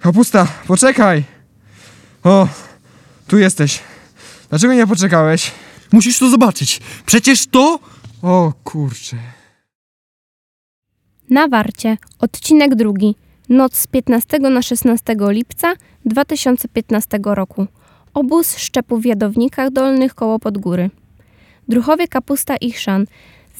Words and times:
Kapusta, 0.00 0.46
poczekaj! 0.66 1.24
O, 2.24 2.48
tu 3.26 3.38
jesteś. 3.38 3.80
Dlaczego 4.50 4.74
nie 4.74 4.86
poczekałeś? 4.86 5.52
Musisz 5.92 6.18
to 6.18 6.30
zobaczyć. 6.30 6.80
Przecież 7.06 7.46
to... 7.46 7.78
O 8.22 8.52
kurczę. 8.64 9.16
Na 11.30 11.48
Warcie, 11.48 11.96
odcinek 12.18 12.74
drugi, 12.74 13.14
noc 13.48 13.76
z 13.76 13.86
15 13.86 14.38
na 14.38 14.62
16 14.62 15.16
lipca 15.18 15.74
2015 16.04 17.18
roku. 17.24 17.66
Obóz 18.14 18.56
szczepu 18.56 18.98
w 18.98 19.04
Jadownikach 19.04 19.70
Dolnych 19.70 20.14
koło 20.14 20.38
Podgóry. 20.38 20.90
Druchowie 21.68 22.08
Kapusta 22.08 22.56
i 22.56 22.72
Chrzan 22.72 23.06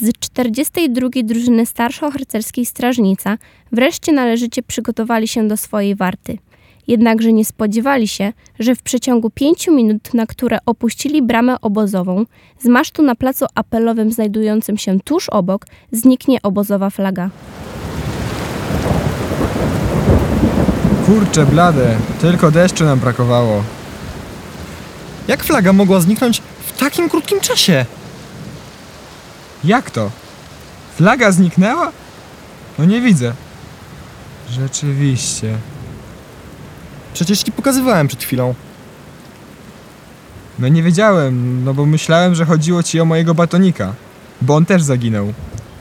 z 0.01 0.13
42 0.19 1.09
drużyny 1.25 1.67
starszo-harcerskiej 1.67 2.67
Strażnica 2.67 3.39
wreszcie 3.73 4.13
należycie 4.13 4.63
przygotowali 4.63 5.29
się 5.29 5.49
do 5.49 5.57
swojej 5.57 5.95
warty. 5.95 6.39
Jednakże 6.87 7.33
nie 7.33 7.45
spodziewali 7.45 8.09
się, 8.09 8.33
że 8.59 8.75
w 8.75 8.83
przeciągu 8.83 9.31
pięciu 9.31 9.75
minut, 9.75 10.15
na 10.15 10.27
które 10.27 10.59
opuścili 10.67 11.23
bramę 11.23 11.61
obozową, 11.61 12.25
z 12.61 12.67
masztu 12.67 13.03
na 13.03 13.15
placu 13.15 13.47
apelowym 13.55 14.13
znajdującym 14.13 14.79
się 14.79 15.01
tuż 15.01 15.29
obok 15.29 15.67
zniknie 15.93 16.39
obozowa 16.43 16.91
flaga. 16.91 17.31
Kurczę 21.07 21.47
blade, 21.47 21.97
tylko 22.21 22.51
deszczu 22.51 22.85
nam 22.85 22.99
brakowało. 22.99 23.63
Jak 25.29 25.45
flaga 25.45 25.73
mogła 25.73 26.01
zniknąć 26.01 26.43
w 26.67 26.79
takim 26.79 27.09
krótkim 27.09 27.41
czasie? 27.41 27.87
Jak 29.65 29.91
to? 29.91 30.11
Flaga 30.97 31.33
zniknęła? 31.33 31.93
No 32.79 32.85
nie 32.85 33.01
widzę. 33.01 33.33
Rzeczywiście. 34.51 35.59
Przecież 37.15 37.43
ci 37.43 37.53
pokazywałem 37.53 38.09
przed 38.09 38.23
chwilą. 38.23 38.55
No 40.59 40.69
nie 40.69 40.83
wiedziałem, 40.83 41.65
no 41.65 41.75
bo 41.75 41.87
myślałem, 41.87 42.35
że 42.35 42.45
chodziło 42.45 42.83
ci 42.83 43.01
o 43.01 43.05
mojego 43.05 43.35
batonika, 43.35 43.95
bo 44.43 44.57
on 44.57 44.67
też 44.67 44.83
zaginął. 44.83 45.33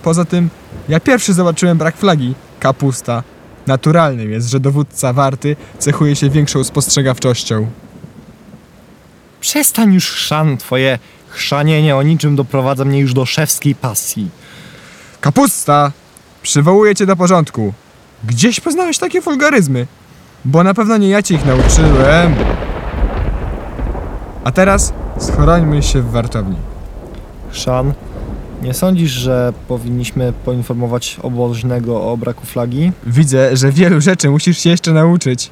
Poza 0.03 0.25
tym, 0.25 0.49
ja 0.89 0.99
pierwszy 0.99 1.33
zobaczyłem 1.33 1.77
brak 1.77 1.97
flagi, 1.97 2.35
kapusta. 2.59 3.23
Naturalnym 3.67 4.31
jest, 4.31 4.49
że 4.49 4.59
dowódca 4.59 5.13
warty 5.13 5.55
cechuje 5.79 6.15
się 6.15 6.29
większą 6.29 6.63
spostrzegawczością. 6.63 7.67
Przestań 9.41 9.93
już 9.93 10.11
chrzan, 10.11 10.57
twoje 10.57 10.99
chrzanienie 11.29 11.95
o 11.95 12.03
niczym 12.03 12.35
doprowadza 12.35 12.85
mnie 12.85 12.99
już 12.99 13.13
do 13.13 13.25
szewskiej 13.25 13.75
pasji. 13.75 14.29
Kapusta! 15.21 15.91
Przywołuję 16.41 16.95
cię 16.95 17.05
do 17.05 17.15
porządku. 17.15 17.73
Gdzieś 18.23 18.59
poznałeś 18.59 18.97
takie 18.97 19.21
wulgaryzmy? 19.21 19.87
Bo 20.45 20.63
na 20.63 20.73
pewno 20.73 20.97
nie 20.97 21.09
ja 21.09 21.23
ci 21.23 21.33
ich 21.33 21.45
nauczyłem. 21.45 22.35
A 24.43 24.51
teraz 24.51 24.93
schorońmy 25.19 25.83
się 25.83 26.01
w 26.01 26.11
wartowni. 26.11 26.55
Chrzan, 27.51 27.93
nie 28.61 28.73
sądzisz, 28.73 29.11
że 29.11 29.53
powinniśmy 29.67 30.33
poinformować 30.45 31.17
oboźnego 31.21 32.11
o 32.11 32.17
braku 32.17 32.45
flagi? 32.45 32.91
Widzę, 33.05 33.57
że 33.57 33.71
wielu 33.71 34.01
rzeczy 34.01 34.29
musisz 34.29 34.57
się 34.57 34.69
jeszcze 34.69 34.93
nauczyć. 34.93 35.49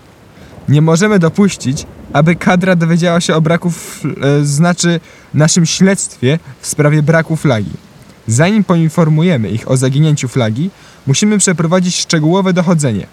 Nie 0.69 0.81
możemy 0.81 1.19
dopuścić, 1.19 1.85
aby 2.13 2.35
kadra 2.35 2.75
dowiedziała 2.75 3.21
się 3.21 3.35
o 3.35 3.41
braku, 3.41 3.71
e, 4.21 4.45
znaczy 4.45 4.99
naszym 5.33 5.65
śledztwie 5.65 6.39
w 6.61 6.67
sprawie 6.67 7.03
braku 7.03 7.35
flagi. 7.35 7.71
Zanim 8.27 8.63
poinformujemy 8.63 9.49
ich 9.49 9.71
o 9.71 9.77
zaginięciu 9.77 10.27
flagi, 10.27 10.69
musimy 11.07 11.37
przeprowadzić 11.37 11.95
szczegółowe 11.95 12.53
dochodzenie, 12.53 13.07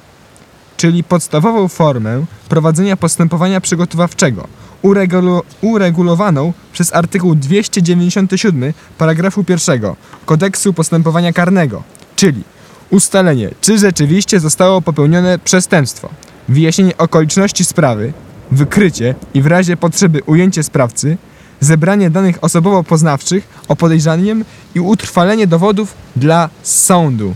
czyli 0.77 1.05
podstawową 1.05 1.69
formę 1.69 2.25
prowadzenia 2.49 2.97
postępowania 2.97 3.61
przygotowawczego, 3.61 4.49
uregulu- 4.83 5.43
uregulowaną 5.61 6.53
przez 6.73 6.95
artykuł 6.95 7.35
297 7.35 8.73
paragrafu 8.99 9.45
1 9.49 9.95
Kodeksu 10.27 10.73
Postępowania 10.73 11.33
Karnego, 11.33 11.83
czyli 12.17 12.43
ustalenie, 12.91 13.51
czy 13.61 13.79
rzeczywiście 13.79 14.41
zostało 14.41 14.83
popełnione 14.83 15.39
przestępstwo, 15.39 16.09
wyjaśnienie 16.49 16.97
okoliczności 16.97 17.65
sprawy, 17.65 18.13
wykrycie 18.55 19.15
i 19.35 19.43
w 19.43 19.47
razie 19.47 19.77
potrzeby 19.77 20.23
ujęcie 20.27 20.63
sprawcy, 20.63 21.17
zebranie 21.61 22.11
danych 22.11 22.45
osobowo-poznawczych 22.45 23.49
o 23.69 23.77
podejrzanym 23.77 24.45
i 24.75 24.81
utrwalenie 24.81 25.47
dowodów 25.47 25.95
dla 26.17 26.49
sądu. 26.63 27.35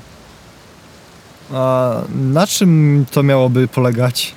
A 1.53 1.95
na 2.33 2.47
czym 2.47 3.05
to 3.11 3.23
miałoby 3.23 3.69
polegać? 3.69 4.34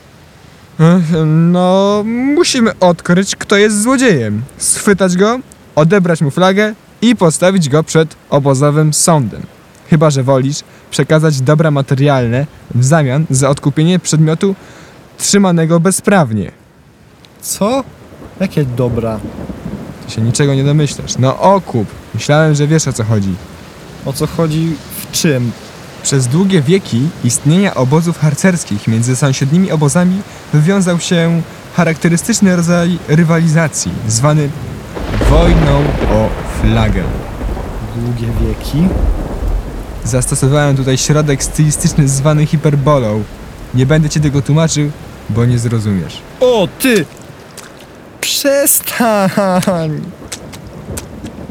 No, 1.25 2.03
musimy 2.35 2.79
odkryć, 2.79 3.35
kto 3.35 3.57
jest 3.57 3.81
złodziejem, 3.81 4.41
schwytać 4.57 5.17
go, 5.17 5.39
odebrać 5.75 6.21
mu 6.21 6.31
flagę 6.31 6.73
i 7.01 7.15
postawić 7.15 7.69
go 7.69 7.83
przed 7.83 8.15
obozowym 8.29 8.93
sądem. 8.93 9.41
Chyba, 9.89 10.09
że 10.09 10.23
wolisz 10.23 10.63
przekazać 10.91 11.41
dobra 11.41 11.71
materialne 11.71 12.45
w 12.75 12.85
zamian 12.85 13.25
za 13.29 13.49
odkupienie 13.49 13.99
przedmiotu 13.99 14.55
trzymanego 15.17 15.79
bezprawnie. 15.79 16.60
Co? 17.41 17.83
Jakie 18.39 18.65
dobra? 18.65 19.19
Ty 20.05 20.11
się 20.11 20.21
niczego 20.21 20.55
nie 20.55 20.63
domyślasz. 20.63 21.17
No 21.19 21.39
okup. 21.39 21.87
Myślałem, 22.13 22.55
że 22.55 22.67
wiesz 22.67 22.87
o 22.87 22.93
co 22.93 23.03
chodzi. 23.03 23.35
O 24.05 24.13
co 24.13 24.27
chodzi 24.27 24.75
w 24.97 25.11
czym? 25.11 25.51
Przez 26.03 26.27
długie 26.27 26.61
wieki 26.61 27.09
istnienia 27.23 27.75
obozów 27.75 28.19
harcerskich 28.19 28.87
między 28.87 29.15
sąsiednimi 29.15 29.71
obozami 29.71 30.21
wywiązał 30.53 30.99
się 30.99 31.41
charakterystyczny 31.75 32.55
rodzaj 32.55 32.99
rywalizacji, 33.07 33.91
zwany 34.07 34.49
wojną 35.29 35.79
o 36.11 36.29
flagę. 36.61 37.03
Długie 37.95 38.33
wieki? 38.41 38.87
Zastosowałem 40.03 40.77
tutaj 40.77 40.97
środek 40.97 41.43
stylistyczny 41.43 42.07
zwany 42.07 42.45
hiperbolą. 42.45 43.23
Nie 43.73 43.85
będę 43.85 44.09
ci 44.09 44.21
tego 44.21 44.41
tłumaczył, 44.41 44.91
bo 45.29 45.45
nie 45.45 45.59
zrozumiesz. 45.59 46.21
O, 46.39 46.67
ty! 46.79 47.05
Przestań! 48.31 50.01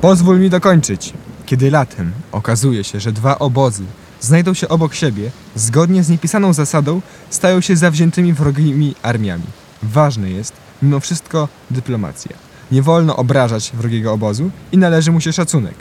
Pozwól 0.00 0.40
mi 0.40 0.50
dokończyć. 0.50 1.12
Kiedy 1.46 1.70
latem 1.70 2.12
okazuje 2.32 2.84
się, 2.84 3.00
że 3.00 3.12
dwa 3.12 3.38
obozy 3.38 3.84
znajdą 4.20 4.54
się 4.54 4.68
obok 4.68 4.94
siebie, 4.94 5.30
zgodnie 5.54 6.02
z 6.02 6.08
niepisaną 6.08 6.52
zasadą 6.52 7.00
stają 7.30 7.60
się 7.60 7.76
zawziętymi 7.76 8.32
wrogimi 8.32 8.94
armiami. 9.02 9.44
Ważne 9.82 10.30
jest, 10.30 10.52
mimo 10.82 11.00
wszystko, 11.00 11.48
dyplomacja. 11.70 12.36
Nie 12.72 12.82
wolno 12.82 13.16
obrażać 13.16 13.72
wrogiego 13.74 14.12
obozu 14.12 14.50
i 14.72 14.78
należy 14.78 15.12
mu 15.12 15.20
się 15.20 15.32
szacunek. 15.32 15.74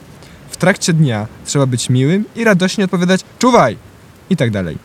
W 0.50 0.58
trakcie 0.58 0.94
dnia 0.94 1.28
trzeba 1.46 1.66
być 1.66 1.90
miłym 1.90 2.26
i 2.36 2.44
radośnie 2.44 2.86
odpowiadać 2.86 3.22
czuwaj! 3.40 3.78
i 4.30 4.38
tak 4.38 4.52
dalej. 4.52 4.78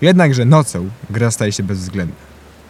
Jednakże 0.00 0.44
nocą 0.44 0.90
gra 1.10 1.30
staje 1.30 1.52
się 1.52 1.62
bezwzględna. 1.62 2.16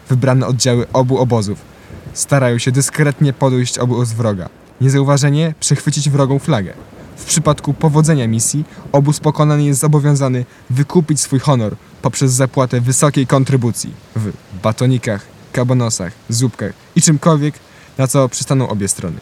Wybrane 0.09 0.47
oddziały 0.47 0.85
obu 0.93 1.17
obozów 1.17 1.76
starają 2.17 2.57
się 2.57 2.71
dyskretnie 2.71 3.33
podejść 3.33 3.77
obóz 3.77 4.11
wroga. 4.11 4.49
Niezauważenie 4.81 5.53
przechwycić 5.59 6.09
wrogą 6.09 6.39
flagę. 6.39 6.73
W 7.17 7.25
przypadku 7.25 7.73
powodzenia 7.73 8.27
misji 8.27 8.65
obóz 8.91 9.19
pokonany 9.19 9.63
jest 9.63 9.79
zobowiązany 9.79 10.45
wykupić 10.69 11.21
swój 11.21 11.39
honor 11.39 11.75
poprzez 12.01 12.31
zapłatę 12.31 12.81
wysokiej 12.81 13.27
kontrybucji 13.27 13.93
w 14.15 14.31
batonikach, 14.63 15.25
kabanosach, 15.53 16.13
zupkach 16.29 16.73
i 16.95 17.01
czymkolwiek, 17.01 17.55
na 17.97 18.07
co 18.07 18.29
przystaną 18.29 18.69
obie 18.69 18.87
strony. 18.87 19.17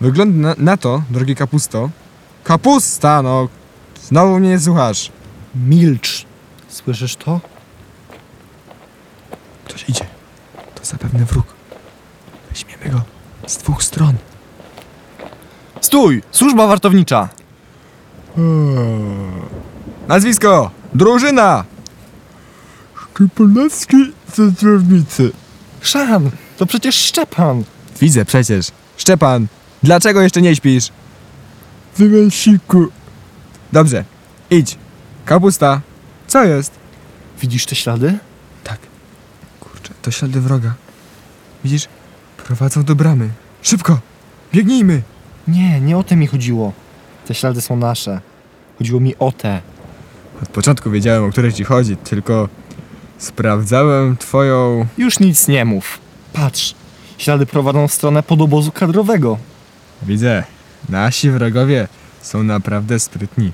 Wygląda 0.00 0.48
na, 0.48 0.54
na 0.58 0.76
to, 0.76 1.02
drogi 1.10 1.36
kapusto, 1.36 1.90
kapusta, 2.44 3.22
no, 3.22 3.48
znowu 4.08 4.40
mnie 4.40 4.48
nie 4.48 4.60
słuchasz. 4.60 5.12
Milcz. 5.54 6.26
Słyszysz 6.68 7.16
to? 7.16 7.40
Ktoś 9.64 9.88
idzie. 9.88 10.06
To 10.74 10.84
zapewne 10.84 11.24
wróg. 11.24 11.53
Z 13.46 13.56
dwóch 13.56 13.82
stron. 13.82 14.14
Stój! 15.80 16.22
Służba 16.30 16.66
wartownicza! 16.66 17.28
Nazwisko! 20.08 20.70
Drużyna! 20.94 21.64
Szczepanowski 23.14 24.12
ze 24.34 24.48
Zdrownicy. 24.50 25.32
Szan, 25.80 26.30
to 26.56 26.66
przecież 26.66 26.94
Szczepan. 26.94 27.64
Widzę 28.00 28.24
przecież. 28.24 28.66
Szczepan, 28.96 29.46
dlaczego 29.82 30.22
jeszcze 30.22 30.42
nie 30.42 30.56
śpisz? 30.56 30.88
Wymasiku. 31.96 32.86
Dobrze, 33.72 34.04
idź. 34.50 34.78
Kapusta, 35.24 35.80
co 36.26 36.44
jest? 36.44 36.72
Widzisz 37.40 37.66
te 37.66 37.74
ślady? 37.74 38.18
Tak. 38.64 38.78
Kurczę, 39.60 39.94
to 40.02 40.10
ślady 40.10 40.40
wroga. 40.40 40.74
Widzisz? 41.64 41.88
Prowadzą 42.44 42.82
do 42.82 42.94
bramy. 42.94 43.28
Szybko! 43.62 44.00
Biegnijmy! 44.52 45.02
Nie, 45.48 45.80
nie 45.80 45.98
o 45.98 46.04
te 46.04 46.16
mi 46.16 46.26
chodziło. 46.26 46.72
Te 47.26 47.34
ślady 47.34 47.60
są 47.60 47.76
nasze. 47.76 48.20
Chodziło 48.78 49.00
mi 49.00 49.14
o 49.18 49.32
te. 49.32 49.60
Od 50.42 50.48
początku 50.48 50.90
wiedziałem, 50.90 51.24
o 51.24 51.30
które 51.30 51.52
ci 51.52 51.64
chodzi, 51.64 51.96
tylko 51.96 52.48
Sprawdzałem 53.18 54.16
twoją... 54.16 54.86
Już 54.98 55.20
nic 55.20 55.48
nie 55.48 55.64
mów. 55.64 55.98
Patrz, 56.32 56.74
ślady 57.18 57.46
prowadzą 57.46 57.88
w 57.88 57.92
stronę 57.92 58.22
podobozu 58.22 58.72
kadrowego. 58.72 59.38
Widzę, 60.02 60.44
nasi 60.88 61.30
wrogowie 61.30 61.88
są 62.22 62.42
naprawdę 62.42 63.00
sprytni. 63.00 63.52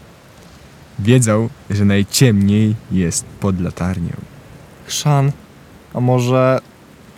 Wiedzą, 0.99 1.49
że 1.71 1.85
najciemniej 1.85 2.77
jest 2.93 3.25
pod 3.41 3.61
latarnią. 3.61 4.13
Chrzan, 4.87 5.33
a 5.95 6.01
może 6.01 6.61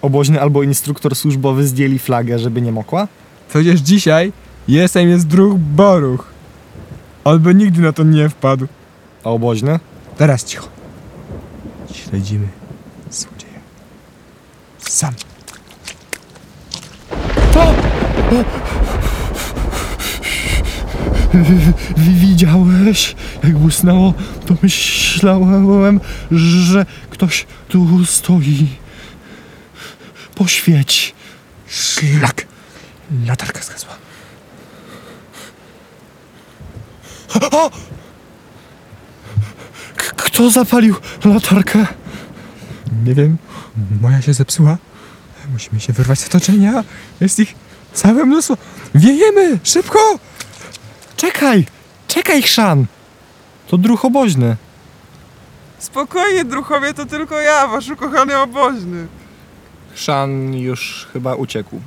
oboźny 0.02 0.40
albo 0.40 0.62
instruktor 0.62 1.16
służbowy 1.16 1.66
zdjęli 1.66 1.98
flagę, 1.98 2.38
żeby 2.38 2.62
nie 2.62 2.72
mokła? 2.72 3.08
Przecież 3.48 3.80
dzisiaj 3.80 4.32
jestem 4.68 5.08
jest 5.08 5.26
druh 5.26 5.58
boruch. 5.58 6.24
On 7.24 7.38
by 7.38 7.54
nigdy 7.54 7.82
na 7.82 7.92
to 7.92 8.02
nie 8.02 8.28
wpadł. 8.28 8.66
A 9.24 9.30
oboźny? 9.30 9.80
Teraz 10.16 10.44
cicho. 10.44 10.68
Śledzimy 11.92 12.48
złodzieja. 13.10 13.60
Sam. 14.78 15.14
To! 17.52 17.74
Widziałeś, 21.96 23.16
jak 23.44 23.58
błysnęło, 23.58 24.14
to 24.46 24.54
myślałem, 24.62 26.00
że 26.30 26.86
ktoś 27.10 27.46
tu 27.68 28.06
stoi. 28.06 28.81
Poświeć. 30.34 31.14
Szlak. 31.68 32.46
Latarka 33.26 33.62
zgasła. 33.62 33.92
O! 37.50 37.70
K- 39.96 40.12
Kto 40.16 40.50
zapalił 40.50 40.96
latarkę? 41.24 41.86
Nie 43.04 43.14
wiem, 43.14 43.36
moja 44.00 44.22
się 44.22 44.34
zepsuła. 44.34 44.76
Musimy 45.52 45.80
się 45.80 45.92
wyrwać 45.92 46.20
z 46.20 46.26
otoczenia. 46.26 46.84
Jest 47.20 47.38
ich 47.38 47.54
całe 47.94 48.24
mnóstwo. 48.24 48.56
Wiejemy! 48.94 49.58
Szybko! 49.64 49.98
Czekaj! 51.16 51.66
Czekaj, 52.08 52.42
Chrzan! 52.42 52.86
To 53.68 53.78
druh 53.78 54.04
oboźny. 54.04 54.56
Spokojnie, 55.78 56.44
druchowie, 56.44 56.94
to 56.94 57.06
tylko 57.06 57.40
ja, 57.40 57.66
wasz 57.68 57.88
ukochany 57.88 58.38
oboźny. 58.38 59.06
Chrzan 59.94 60.54
już 60.54 61.08
chyba 61.12 61.34
uciekł. 61.34 61.80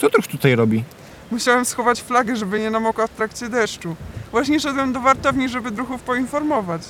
Co 0.00 0.08
druh 0.08 0.26
tutaj 0.26 0.56
robi? 0.56 0.84
Musiałem 1.30 1.64
schować 1.64 2.02
flagę, 2.02 2.36
żeby 2.36 2.60
nie 2.60 2.70
namokła 2.70 3.06
w 3.06 3.10
trakcie 3.10 3.48
deszczu. 3.48 3.96
Właśnie 4.30 4.60
szedłem 4.60 4.92
do 4.92 5.00
wartowni, 5.00 5.48
żeby 5.48 5.70
druchów 5.70 6.02
poinformować. 6.02 6.82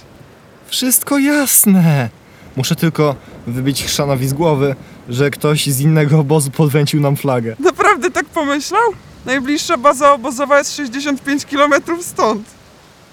Wszystko 0.67 1.19
jasne! 1.19 2.09
Muszę 2.57 2.77
tylko 2.77 3.15
wybić 3.47 3.85
Chrzanowi 3.85 4.29
z 4.29 4.33
głowy, 4.33 4.77
że 5.09 5.31
ktoś 5.31 5.67
z 5.67 5.81
innego 5.81 6.19
obozu 6.19 6.51
podwęcił 6.51 7.01
nam 7.01 7.17
flagę. 7.17 7.57
Naprawdę 7.59 8.11
tak 8.11 8.25
pomyślał? 8.27 8.83
Najbliższa 9.27 9.77
baza 9.79 10.13
obozowa 10.13 10.59
jest 10.59 10.77
65 10.77 11.45
km 11.47 11.73
stąd. 12.01 12.43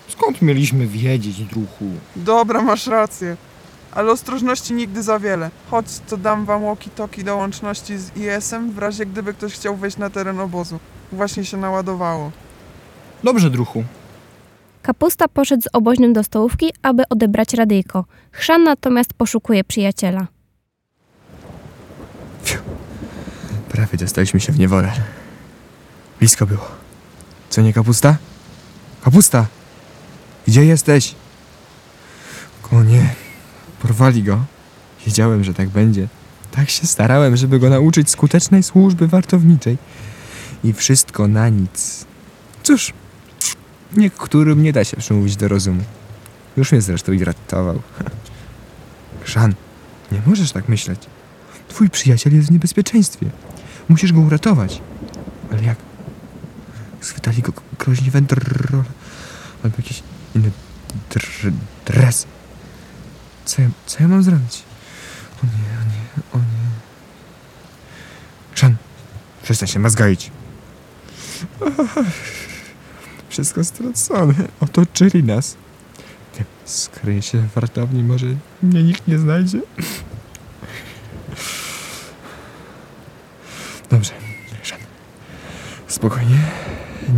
Skąd 0.07 0.41
mieliśmy 0.41 0.87
wiedzieć, 0.87 1.43
druhu? 1.43 1.85
Dobra, 2.15 2.61
masz 2.61 2.87
rację. 2.87 3.37
Ale 3.91 4.11
ostrożności 4.11 4.73
nigdy 4.73 5.03
za 5.03 5.19
wiele. 5.19 5.49
Chodź, 5.71 5.85
to 6.09 6.17
dam 6.17 6.45
wam 6.45 6.61
walkie-talkie 6.61 7.23
do 7.23 7.37
łączności 7.37 7.97
z 7.97 8.17
IS-em, 8.17 8.71
w 8.71 8.77
razie 8.77 9.05
gdyby 9.05 9.33
ktoś 9.33 9.53
chciał 9.53 9.75
wejść 9.75 9.97
na 9.97 10.09
teren 10.09 10.39
obozu. 10.39 10.79
Właśnie 11.11 11.45
się 11.45 11.57
naładowało. 11.57 12.31
Dobrze, 13.23 13.49
druhu. 13.49 13.83
Kapusta 14.81 15.27
poszedł 15.27 15.63
z 15.63 15.67
oboźnym 15.73 16.13
do 16.13 16.23
stołówki, 16.23 16.71
aby 16.81 17.03
odebrać 17.09 17.53
radyjko. 17.53 18.05
Chrzan 18.31 18.63
natomiast 18.63 19.13
poszukuje 19.13 19.63
przyjaciela. 19.63 20.27
Prawie 23.69 23.97
dostaliśmy 23.97 24.39
się 24.39 24.51
w 24.51 24.59
niewolę. 24.59 24.91
Blisko 26.19 26.45
było. 26.45 26.67
Co 27.49 27.61
nie 27.61 27.73
kapusta? 27.73 28.17
Kapusta! 29.01 29.45
Gdzie 30.47 30.65
jesteś? 30.65 31.15
O 32.71 32.83
nie, 32.83 33.15
porwali 33.81 34.23
go. 34.23 34.45
Wiedziałem, 35.05 35.43
że 35.43 35.53
tak 35.53 35.69
będzie. 35.69 36.07
Tak 36.51 36.69
się 36.69 36.87
starałem, 36.87 37.37
żeby 37.37 37.59
go 37.59 37.69
nauczyć 37.69 38.09
skutecznej 38.09 38.63
służby 38.63 39.07
wartowniczej. 39.07 39.77
I 40.63 40.73
wszystko 40.73 41.27
na 41.27 41.49
nic. 41.49 42.05
Cóż, 42.63 42.93
niektórym 43.93 44.63
nie 44.63 44.73
da 44.73 44.83
się 44.83 44.97
przemówić 44.97 45.35
do 45.35 45.47
rozumu. 45.47 45.83
Już 46.57 46.71
mnie 46.71 46.81
zresztą 46.81 47.11
i 47.11 47.23
ratował. 47.23 47.81
Szan, 49.25 49.53
nie 50.11 50.21
możesz 50.25 50.51
tak 50.51 50.69
myśleć. 50.69 51.01
Twój 51.67 51.89
przyjaciel 51.89 52.35
jest 52.35 52.47
w 52.47 52.51
niebezpieczeństwie. 52.51 53.29
Musisz 53.89 54.13
go 54.13 54.19
uratować. 54.19 54.81
Ale 55.51 55.63
jak? 55.63 55.77
Schwytali 57.01 57.41
go 57.41 57.53
groźni 57.79 58.11
wędrol 58.11 58.83
albo 59.63 59.77
jakiś 59.77 60.03
inny 60.35 60.51
dr- 61.09 61.51
dres. 61.85 62.25
Co 63.49 63.61
ja, 63.61 63.69
co 63.85 64.03
ja 64.03 64.07
mam 64.07 64.23
zrobić? 64.23 64.63
O 65.43 65.45
nie, 65.45 65.51
o 65.51 65.83
nie, 65.83 66.23
o 66.33 66.37
nie. 66.37 66.69
Szan, 68.55 68.75
przestań 69.43 69.67
się 69.67 69.79
mazgaić. 69.79 70.31
Wszystko 73.29 73.63
stracone. 73.63 74.33
Otoczyli 74.59 75.23
nas. 75.23 75.55
Skryję 76.65 77.21
się 77.21 77.37
w 77.41 77.53
wartowni, 77.53 78.03
może 78.03 78.25
mnie 78.63 78.83
nikt 78.83 79.07
nie 79.07 79.19
znajdzie. 79.19 79.61
Dobrze, 83.89 84.11
Szan. 84.63 84.79
Spokojnie. 85.87 86.39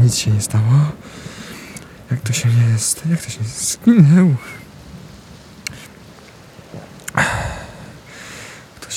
Nic 0.03 0.15
się 0.15 0.31
nie 0.31 0.41
stało. 0.41 0.91
Jak 2.11 2.19
to 2.21 2.33
się 2.33 2.49
nie? 2.49 3.11
Jak 3.11 3.21
to 3.21 3.29
się 3.29 3.43
zginęł? 3.43 4.35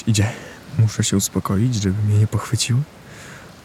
Idzie. 0.07 0.31
Muszę 0.79 1.05
się 1.05 1.17
uspokoić, 1.17 1.75
żeby 1.75 2.03
mnie 2.03 2.19
nie 2.19 2.27
pochwycił. 2.27 2.83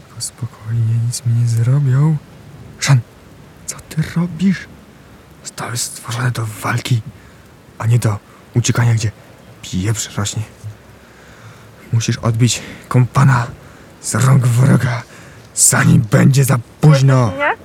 Tylko 0.08 0.22
spokojnie, 0.22 0.94
nic 1.08 1.26
mi 1.26 1.34
nie 1.34 1.48
zrobią. 1.48 2.18
Szan, 2.80 3.00
co 3.66 3.76
ty 3.90 4.04
robisz? 4.16 4.68
Zostały 5.44 5.78
stworzone 5.78 6.32
do 6.32 6.46
walki, 6.46 7.02
a 7.78 7.86
nie 7.86 8.00
do 8.00 8.18
uciekania, 8.54 8.94
gdzie 8.94 9.12
pieprz 9.62 10.18
rośnie. 10.18 10.44
Musisz 11.94 12.18
odbić 12.18 12.62
kompana 12.88 13.48
z 14.02 14.16
rąk 14.16 14.48
wroga, 14.48 15.04
zanim 15.56 16.02
będzie 16.02 16.44
za 16.44 16.60
późno. 16.82 17.28
Słyszysz 17.28 17.38
mnie? 17.38 17.58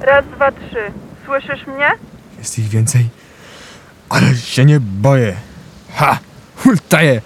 Raz, 0.00 0.24
dwa, 0.34 0.52
trzy. 0.52 0.92
Słyszysz 1.24 1.66
mnie? 1.66 1.90
Jest 2.38 2.58
ich 2.58 2.68
więcej, 2.68 3.08
ale 4.08 4.36
się 4.36 4.64
nie 4.64 4.80
boję. 4.80 5.36
Ha! 5.94 6.18
Hultaję! 6.56 7.22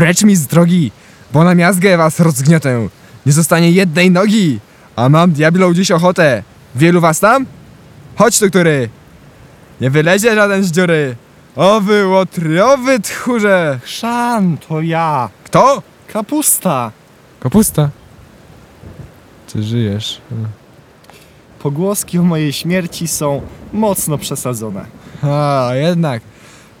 Precz 0.00 0.22
mi 0.22 0.36
z 0.36 0.46
drogi, 0.46 0.92
bo 1.32 1.44
na 1.44 1.54
miazgę 1.54 1.96
was 1.96 2.20
rozgniotę. 2.20 2.88
Nie 3.26 3.32
zostanie 3.32 3.70
jednej 3.70 4.10
nogi, 4.10 4.60
a 4.96 5.08
mam 5.08 5.32
diablo 5.32 5.74
dziś 5.74 5.90
ochotę. 5.90 6.42
Wielu 6.74 7.00
was 7.00 7.20
tam? 7.20 7.46
Chodź 8.16 8.38
tu, 8.38 8.48
który! 8.48 8.88
Nie 9.80 9.90
wylezie 9.90 10.34
żaden 10.34 10.64
z 10.64 10.70
dziury. 10.70 11.16
O 11.56 11.80
wy 11.80 12.06
łotriowy 12.06 13.00
tchórze! 13.00 13.80
Chrzan, 13.82 14.58
to 14.58 14.80
ja. 14.80 15.28
Kto? 15.44 15.82
Kapusta. 16.12 16.92
Kapusta. 17.40 17.90
Czy 19.46 19.62
żyjesz? 19.62 20.20
Pogłoski 21.58 22.18
o 22.18 22.22
mojej 22.22 22.52
śmierci 22.52 23.08
są 23.08 23.42
mocno 23.72 24.18
przesadzone. 24.18 24.84
A, 25.22 25.70
jednak. 25.74 26.22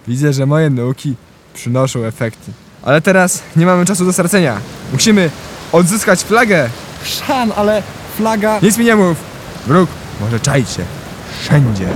Widzę, 0.08 0.32
że 0.32 0.46
moje 0.46 0.70
nauki 0.70 1.14
przynoszą 1.54 2.04
efekty. 2.04 2.52
Ale 2.82 3.00
teraz 3.00 3.42
nie 3.56 3.66
mamy 3.66 3.86
czasu 3.86 4.04
do 4.04 4.12
stracenia. 4.12 4.56
Musimy 4.92 5.30
odzyskać 5.72 6.22
flagę. 6.22 6.68
Chrzan, 7.02 7.52
ale 7.56 7.82
flaga... 8.16 8.58
Nic 8.62 8.78
mi 8.78 8.84
nie 8.84 8.96
mów. 8.96 9.16
Wróg 9.66 9.90
może 10.20 10.40
czaić 10.40 10.70
się 10.70 10.82
wszędzie. 11.40 11.86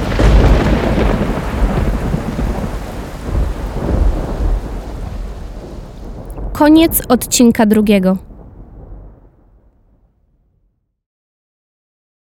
Koniec 6.52 7.02
odcinka 7.08 7.66
drugiego. 7.66 8.16